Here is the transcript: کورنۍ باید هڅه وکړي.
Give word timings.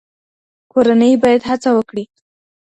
کورنۍ 0.71 1.13
باید 1.23 1.41
هڅه 1.49 1.69
وکړي. 1.73 2.03